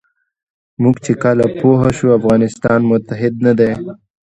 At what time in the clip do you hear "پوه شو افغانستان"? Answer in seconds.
1.59-2.79